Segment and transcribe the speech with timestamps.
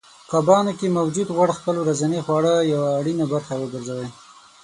[0.31, 4.07] کبانو کې موجود غوړ خپل ورځنۍ خواړه یوه اړینه برخه وګرځوئ